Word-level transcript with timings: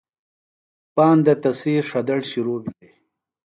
پاندہ 0.95 1.33
تسی 1.41 1.73
ݜدڑ 1.87 2.19
شِرو 2.29 2.55
بِھلیۡ۔ 2.63 2.93